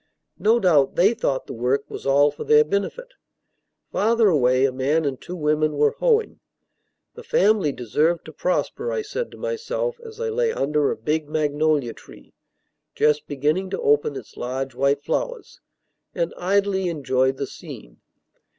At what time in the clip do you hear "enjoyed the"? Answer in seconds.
16.89-17.45